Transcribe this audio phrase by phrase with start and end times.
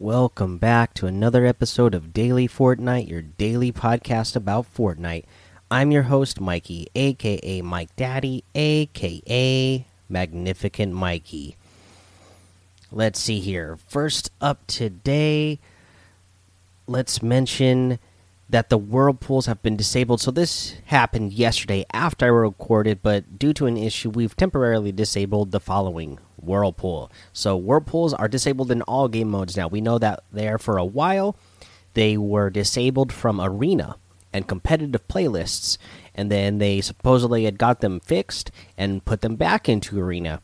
[0.00, 5.26] Welcome back to another episode of Daily Fortnite, your daily podcast about Fortnite.
[5.70, 11.54] I'm your host, Mikey, aka Mike Daddy, aka Magnificent Mikey.
[12.90, 13.76] Let's see here.
[13.88, 15.58] First up today,
[16.86, 17.98] let's mention
[18.48, 20.22] that the whirlpools have been disabled.
[20.22, 25.50] So this happened yesterday after I recorded, but due to an issue, we've temporarily disabled
[25.50, 27.10] the following whirlpool.
[27.32, 29.68] So whirlpools are disabled in all game modes now.
[29.68, 31.36] We know that there for a while
[31.94, 33.96] they were disabled from arena
[34.32, 35.76] and competitive playlists,
[36.14, 40.40] and then they supposedly had got them fixed and put them back into arena.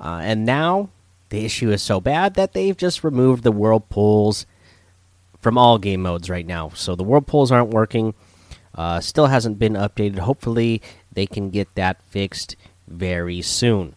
[0.00, 0.88] Uh, and now
[1.30, 4.46] the issue is so bad that they've just removed the whirlpools
[5.40, 6.70] from all game modes right now.
[6.74, 8.14] So the whirlpools aren't working.
[8.74, 10.20] Uh, still hasn't been updated.
[10.20, 10.80] Hopefully
[11.12, 13.94] they can get that fixed very soon.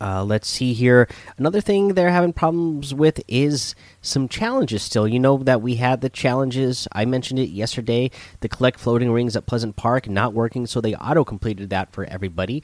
[0.00, 1.08] Uh, let's see here.
[1.38, 5.08] Another thing they're having problems with is some challenges still.
[5.08, 6.86] You know that we had the challenges.
[6.92, 8.10] I mentioned it yesterday.
[8.40, 12.04] The collect floating rings at Pleasant Park not working, so they auto completed that for
[12.04, 12.62] everybody.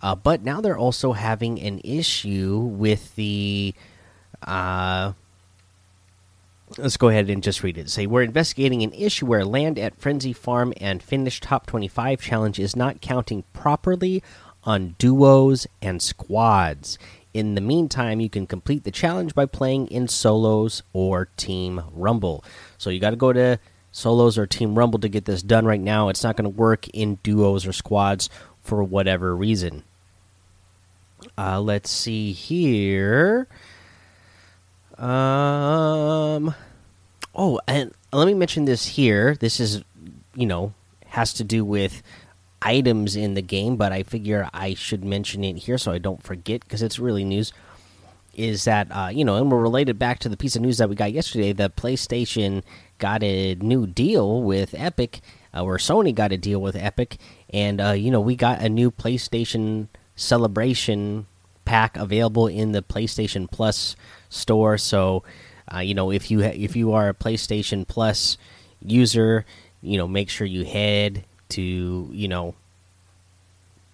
[0.00, 3.72] Uh, but now they're also having an issue with the.
[4.42, 5.12] Uh,
[6.78, 7.88] let's go ahead and just read it.
[7.88, 12.58] Say we're investigating an issue where land at Frenzy Farm and finish top 25 challenge
[12.58, 14.24] is not counting properly
[14.64, 16.98] on duos and squads.
[17.34, 22.44] In the meantime, you can complete the challenge by playing in solos or Team Rumble.
[22.76, 23.58] So you got to go to
[23.90, 26.08] solos or Team Rumble to get this done right now.
[26.08, 28.28] It's not going to work in duos or squads
[28.60, 29.82] for whatever reason.
[31.38, 33.48] Uh, let's see here.
[34.98, 36.54] Um.
[37.34, 39.36] Oh, and let me mention this here.
[39.36, 39.82] This is,
[40.34, 40.74] you know,
[41.06, 42.02] has to do with
[42.64, 46.22] items in the game, but I figure I should mention it here so I don't
[46.22, 47.52] forget because it's really news.
[48.34, 50.88] Is that uh, you know, and we're related back to the piece of news that
[50.88, 51.52] we got yesterday.
[51.52, 52.62] The PlayStation
[52.98, 55.20] got a new deal with Epic,
[55.54, 57.18] uh, or Sony got a deal with Epic,
[57.50, 61.26] and uh, you know, we got a new PlayStation Celebration
[61.64, 63.96] pack available in the PlayStation Plus
[64.28, 64.78] store.
[64.78, 65.24] So,
[65.72, 68.38] uh, you know, if you if you are a PlayStation Plus
[68.80, 69.44] user,
[69.82, 72.54] you know, make sure you head to you know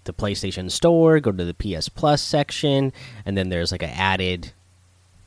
[0.05, 2.93] the PlayStation Store, go to the PS Plus section,
[3.25, 4.53] and then there's like an added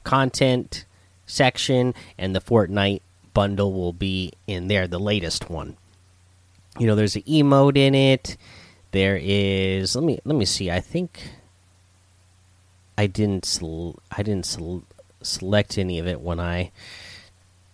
[0.03, 0.85] content
[1.25, 3.01] section, and the Fortnite
[3.33, 5.77] bundle will be in there, the latest one.
[6.79, 8.37] You know, there's an emote in it.
[8.91, 9.95] There is.
[9.95, 10.71] Let me let me see.
[10.71, 11.21] I think
[12.97, 13.59] I didn't
[14.11, 14.57] I didn't
[15.21, 16.71] select any of it when I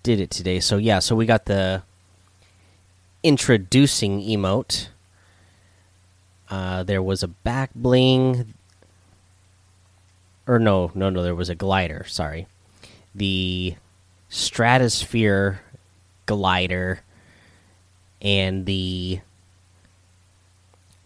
[0.03, 0.59] did it today.
[0.59, 1.83] So yeah, so we got the
[3.27, 4.87] introducing emote.
[6.49, 8.53] Uh, there was a back bling,
[10.47, 11.21] or no, no, no.
[11.21, 12.05] There was a glider.
[12.07, 12.47] Sorry,
[13.13, 13.75] the
[14.29, 15.59] stratosphere
[16.25, 17.01] glider
[18.21, 19.19] and the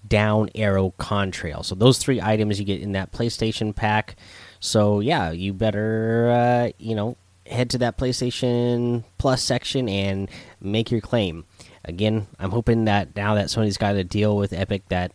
[0.07, 1.65] down arrow contrail.
[1.65, 4.15] So those three items you get in that PlayStation pack.
[4.59, 7.17] So yeah, you better uh, you know
[7.47, 10.29] head to that PlayStation Plus section and
[10.61, 11.45] make your claim
[11.85, 15.11] again, I'm hoping that now that Sony's got a deal with Epic, that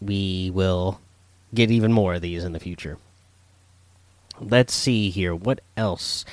[0.00, 1.00] we will
[1.54, 2.98] get even more of these in the future.
[4.40, 5.34] Let's see here.
[5.34, 6.24] What else?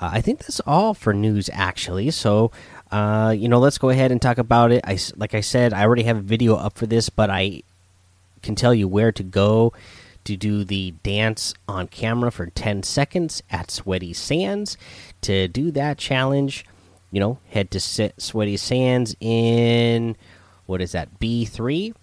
[0.00, 2.10] Uh, I think that's all for news, actually.
[2.10, 2.50] So,
[2.90, 4.82] uh, you know, let's go ahead and talk about it.
[4.84, 7.62] I, like I said, I already have a video up for this, but I
[8.42, 9.72] can tell you where to go
[10.24, 14.76] to do the dance on camera for 10 seconds at Sweaty Sands.
[15.22, 16.64] To do that challenge,
[17.12, 20.16] you know, head to Sweaty Sands in
[20.66, 21.94] what is that B three,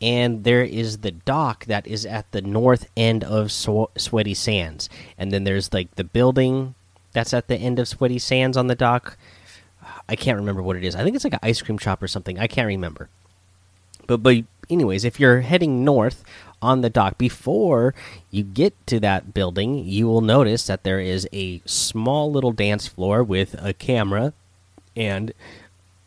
[0.00, 4.88] and there is the dock that is at the north end of Sw Sweaty Sands,
[5.18, 6.74] and then there's like the building
[7.12, 9.16] that's at the end of Sweaty Sands on the dock.
[10.08, 10.94] I can't remember what it is.
[10.94, 12.38] I think it's like an ice cream shop or something.
[12.38, 13.08] I can't remember.
[14.06, 16.24] But but anyways, if you're heading north
[16.60, 17.94] on the dock before
[18.30, 22.86] you get to that building, you will notice that there is a small little dance
[22.86, 24.32] floor with a camera
[24.96, 25.32] and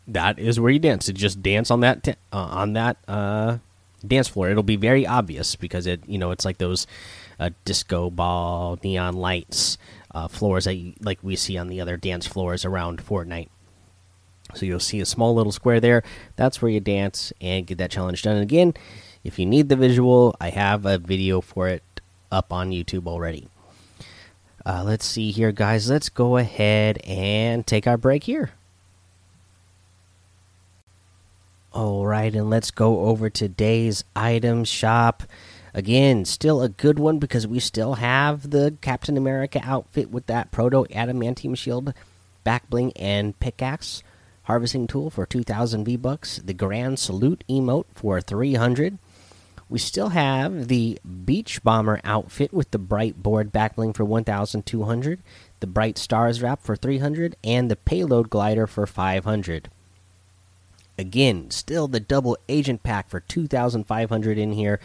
[0.06, 1.06] that is where you dance.
[1.06, 3.58] To just dance on that uh, on that uh,
[4.06, 4.50] dance floor.
[4.50, 6.86] It'll be very obvious because it you know it's like those
[7.38, 9.78] uh, disco ball neon lights
[10.14, 13.48] uh, floors that you, like we see on the other dance floors around Fortnite.
[14.54, 16.02] So you'll see a small little square there.
[16.36, 18.36] That's where you dance and get that challenge done.
[18.36, 18.74] And again,
[19.24, 21.82] if you need the visual, I have a video for it
[22.30, 23.48] up on YouTube already.
[24.64, 25.90] Uh, let's see here, guys.
[25.90, 28.52] Let's go ahead and take our break here.
[31.76, 35.24] All right, and let's go over today's item shop.
[35.74, 40.50] Again, still a good one because we still have the Captain America outfit with that
[40.50, 41.92] proto adamantium shield,
[42.44, 44.02] back bling, and pickaxe
[44.44, 46.40] harvesting tool for 2,000 V bucks.
[46.42, 48.96] The Grand Salute emote for 300.
[49.68, 55.20] We still have the Beach Bomber outfit with the Bright Board backbling for 1,200,
[55.60, 59.68] the Bright Stars wrap for 300, and the Payload Glider for 500.
[60.98, 64.80] Again, still the double agent pack for 2,500 in here.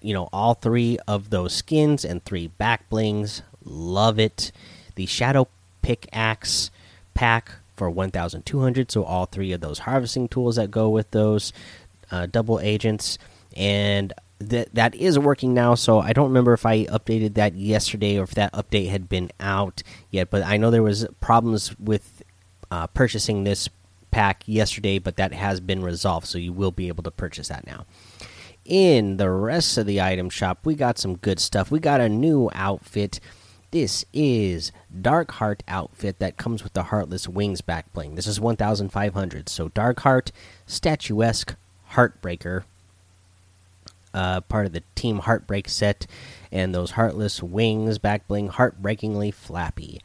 [0.00, 3.42] You know, all three of those skins and three back blings.
[3.64, 4.52] Love it.
[4.94, 5.48] The Shadow
[5.82, 6.70] Pickaxe
[7.14, 8.90] pack for 1,200.
[8.90, 11.52] So, all three of those harvesting tools that go with those
[12.10, 13.18] uh, double agents.
[13.56, 15.74] And that that is working now.
[15.74, 19.30] So I don't remember if I updated that yesterday or if that update had been
[19.38, 20.30] out yet.
[20.30, 22.22] But I know there was problems with
[22.70, 23.68] uh, purchasing this
[24.10, 27.66] pack yesterday, but that has been resolved, so you will be able to purchase that
[27.66, 27.86] now.
[28.64, 31.70] In the rest of the item shop, we got some good stuff.
[31.70, 33.20] We got a new outfit.
[33.70, 38.16] This is Dark Heart outfit that comes with the Heartless Wings back bling.
[38.16, 39.48] This is 1,500.
[39.48, 40.32] So Dark Heart,
[40.66, 41.54] statuesque,
[41.92, 42.64] Heartbreaker,
[44.12, 46.06] uh, part of the Team Heartbreak set,
[46.52, 50.00] and those Heartless Wings back bling, heartbreakingly flappy.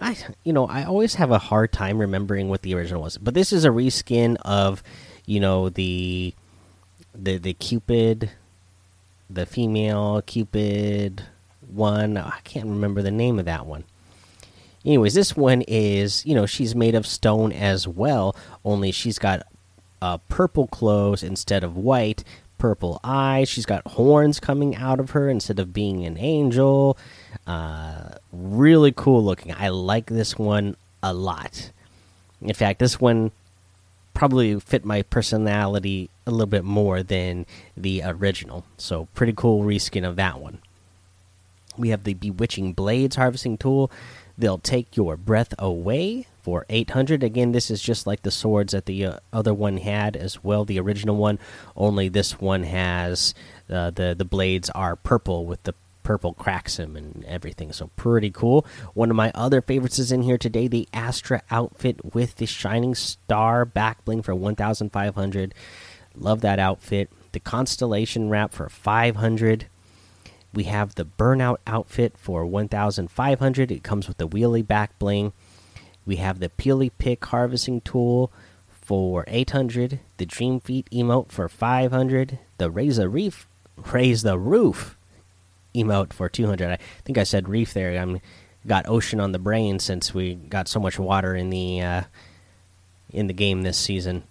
[0.00, 3.34] I you know I always have a hard time remembering what the original was, but
[3.34, 4.82] this is a reskin of
[5.24, 6.34] you know the
[7.14, 8.30] the the Cupid,
[9.30, 11.24] the female Cupid
[11.66, 12.16] one.
[12.16, 13.84] I can't remember the name of that one.
[14.84, 19.42] Anyways, this one is you know she's made of stone as well, only she's got
[20.02, 22.22] uh, purple clothes instead of white.
[22.58, 23.48] Purple eyes.
[23.48, 26.96] She's got horns coming out of her instead of being an angel.
[27.46, 29.54] Uh, really cool looking.
[29.56, 31.70] I like this one a lot.
[32.40, 33.30] In fact, this one
[34.14, 38.64] probably fit my personality a little bit more than the original.
[38.78, 40.58] So, pretty cool reskin of that one.
[41.76, 43.90] We have the Bewitching Blades harvesting tool.
[44.38, 47.22] They'll take your breath away for 800.
[47.22, 50.64] Again, this is just like the swords that the uh, other one had as well,
[50.64, 51.38] the original one.
[51.74, 53.34] Only this one has
[53.70, 55.74] uh, the the blades are purple with the
[56.06, 57.72] purple cracks him and everything.
[57.72, 58.64] So pretty cool.
[58.94, 62.94] One of my other favorites is in here today the Astra outfit with the Shining
[62.94, 65.54] Star back bling for 1,500.
[66.14, 67.10] Love that outfit.
[67.32, 69.66] The Constellation wrap for 500.
[70.56, 73.70] We have the Burnout outfit for 1,500.
[73.70, 75.34] It comes with the wheelie back bling.
[76.06, 78.32] We have the Peely Pick harvesting tool
[78.70, 80.00] for 800.
[80.16, 82.38] The Dream Feet emote for 500.
[82.56, 83.46] The Raise the Reef,
[83.92, 84.96] Raise the Roof
[85.74, 86.70] emote for 200.
[86.70, 88.00] I think I said reef there.
[88.00, 88.22] I'm
[88.66, 92.02] got ocean on the brain since we got so much water in the uh,
[93.10, 94.22] in the game this season.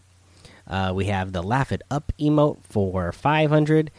[0.67, 3.91] Uh, we have the laugh it up emote for 500.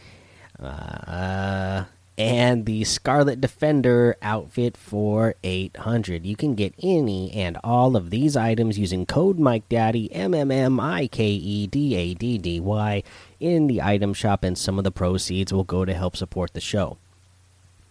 [0.59, 1.85] Uh,
[2.19, 6.25] and the Scarlet Defender outfit for 800.
[6.25, 10.51] You can get any and all of these items using code Mike Daddy M M
[10.51, 13.03] M I K E D A D D Y
[13.39, 16.61] in the item shop, and some of the proceeds will go to help support the
[16.61, 16.97] show.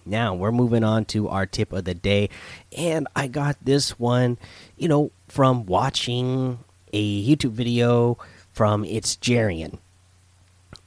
[0.05, 2.29] Now we're moving on to our tip of the day,
[2.75, 4.37] and I got this one,
[4.77, 6.59] you know, from watching
[6.93, 8.17] a YouTube video
[8.53, 9.79] from It's Jerian.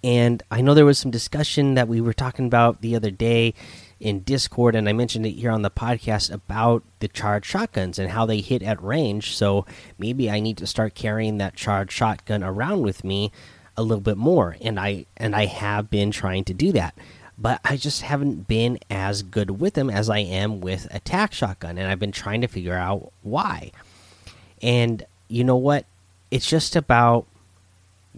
[0.03, 3.55] And I know there was some discussion that we were talking about the other day
[3.99, 8.11] in Discord, and I mentioned it here on the podcast about the charged shotguns and
[8.11, 9.35] how they hit at range.
[9.37, 9.67] So
[9.99, 13.33] maybe I need to start carrying that charged shotgun around with me
[13.77, 16.95] a little bit more, and I and I have been trying to do that
[17.39, 21.79] but I just haven't been as good with them as I am with attack shotgun,
[21.79, 23.71] and I've been trying to figure out why.
[24.61, 25.87] And you know what?
[26.31, 27.27] It's just about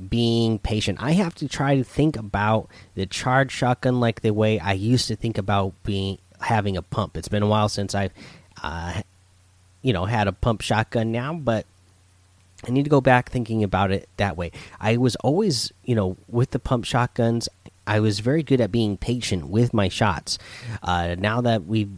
[0.09, 1.03] being patient.
[1.03, 5.09] I have to try to think about the charge shotgun like the way I used
[5.09, 7.17] to think about being having a pump.
[7.17, 8.13] It's been a while since I've,
[8.63, 9.03] uh,
[9.83, 11.67] you know, had a pump shotgun now, but
[12.67, 14.53] I need to go back thinking about it that way.
[14.81, 17.49] I was always, you know, with the pump shotguns,
[17.87, 20.39] I was very good at being patient with my shots.
[20.83, 21.91] Uh, now that we've,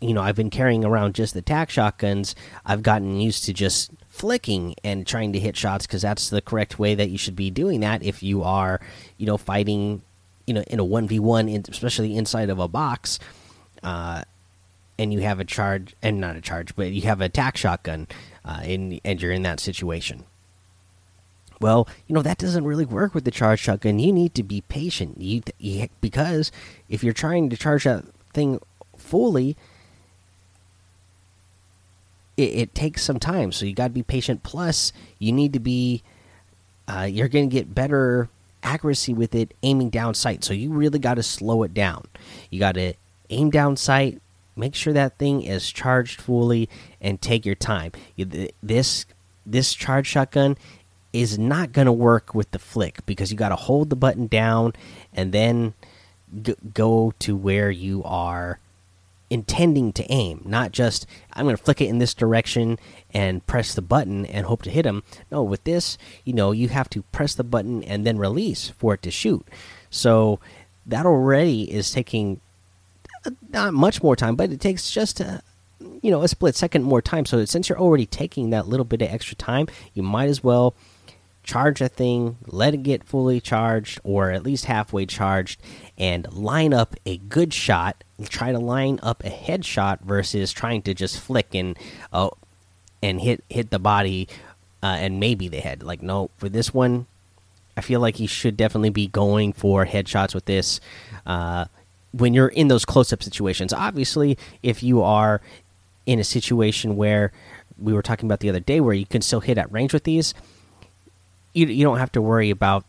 [0.00, 3.90] you know, I've been carrying around just the tac shotguns, I've gotten used to just
[4.10, 7.50] flicking and trying to hit shots because that's the correct way that you should be
[7.50, 8.80] doing that if you are,
[9.16, 10.02] you know, fighting,
[10.46, 13.18] you know, in a one v one, especially inside of a box.
[13.82, 14.22] Uh,
[14.98, 18.06] and you have a charge and not a charge, but you have a tac shotgun,
[18.44, 20.24] uh, and and you're in that situation.
[21.58, 23.98] Well, you know that doesn't really work with the charge shotgun.
[23.98, 25.18] You need to be patient.
[25.20, 26.52] You, you because
[26.90, 28.60] if you're trying to charge that thing
[28.96, 29.56] fully,
[32.40, 33.52] it, it takes some time.
[33.52, 34.42] So you got to be patient.
[34.42, 36.02] Plus, you need to be.
[36.88, 38.28] Uh, you're going to get better
[38.62, 40.44] accuracy with it aiming down sight.
[40.44, 42.06] So you really got to slow it down.
[42.50, 42.94] You got to
[43.30, 44.20] aim down sight,
[44.56, 46.68] make sure that thing is charged fully,
[47.00, 47.92] and take your time.
[48.62, 49.06] This
[49.46, 50.56] this charge shotgun
[51.12, 54.26] is not going to work with the flick because you got to hold the button
[54.26, 54.72] down
[55.12, 55.74] and then
[56.72, 58.60] go to where you are
[59.30, 62.78] intending to aim, not just I'm going to flick it in this direction
[63.14, 65.02] and press the button and hope to hit him.
[65.30, 68.94] No, with this, you know, you have to press the button and then release for
[68.94, 69.46] it to shoot.
[69.88, 70.40] So
[70.86, 72.40] that already is taking
[73.24, 75.42] uh, not much more time, but it takes just a,
[76.02, 77.24] you know a split second more time.
[77.24, 80.74] So since you're already taking that little bit of extra time, you might as well
[81.42, 85.60] charge a thing, let it get fully charged or at least halfway charged,
[85.96, 88.04] and line up a good shot.
[88.28, 91.78] Try to line up a headshot versus trying to just flick and
[92.12, 92.30] uh,
[93.02, 94.28] and hit hit the body
[94.82, 95.82] uh, and maybe the head.
[95.82, 97.06] Like no, for this one,
[97.76, 100.80] I feel like he should definitely be going for headshots with this.
[101.24, 101.66] Uh,
[102.12, 105.40] when you're in those close up situations, obviously, if you are
[106.06, 107.32] in a situation where
[107.78, 110.04] we were talking about the other day, where you can still hit at range with
[110.04, 110.34] these,
[111.54, 112.84] you you don't have to worry about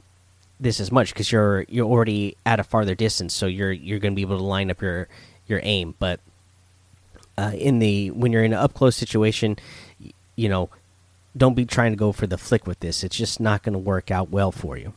[0.62, 4.14] this as much because you're you're already at a farther distance, so you're you're going
[4.14, 5.08] to be able to line up your
[5.48, 5.96] your aim.
[6.00, 6.20] But
[7.38, 9.58] uh, in the when you're in an up close situation,
[10.36, 10.70] you know,
[11.36, 13.04] don't be trying to go for the flick with this.
[13.04, 14.94] It's just not going to work out well for you.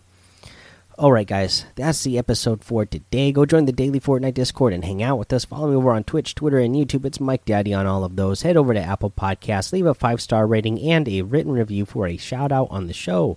[0.97, 3.33] All right, guys, that's the episode for today.
[3.33, 5.45] Go join the daily Fortnite Discord and hang out with us.
[5.45, 7.05] Follow me over on Twitch, Twitter, and YouTube.
[7.05, 8.43] It's Mike Daddy on all of those.
[8.43, 12.07] Head over to Apple Podcasts, leave a five star rating and a written review for
[12.07, 13.37] a shout out on the show.